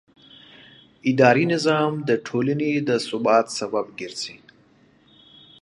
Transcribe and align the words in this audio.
اداري 1.11 1.45
نظام 1.53 1.91
د 2.09 2.09
ټولنې 2.27 2.71
د 2.87 2.89
ثبات 3.07 3.45
سبب 3.59 3.85
ګرځي. 3.99 4.37